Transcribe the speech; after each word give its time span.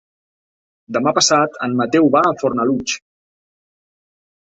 Demà 0.97 1.13
passat 1.19 1.61
en 1.69 1.77
Mateu 1.83 2.11
va 2.19 2.25
a 2.31 2.35
Fornalutx. 2.43 2.99